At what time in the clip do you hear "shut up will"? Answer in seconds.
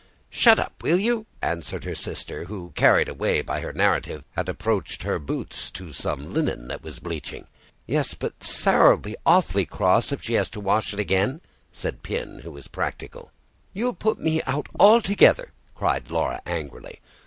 0.31-0.99